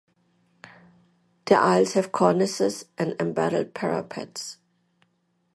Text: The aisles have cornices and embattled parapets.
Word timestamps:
The 1.45 1.53
aisles 1.53 1.93
have 1.93 2.11
cornices 2.11 2.85
and 2.97 3.15
embattled 3.19 3.75
parapets. 3.75 4.57